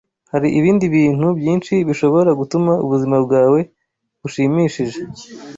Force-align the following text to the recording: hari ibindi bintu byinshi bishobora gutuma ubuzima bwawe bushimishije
hari 0.31 0.47
ibindi 0.59 0.85
bintu 0.95 1.27
byinshi 1.39 1.73
bishobora 1.87 2.31
gutuma 2.39 2.71
ubuzima 2.85 3.17
bwawe 3.25 3.59
bushimishije 4.21 4.99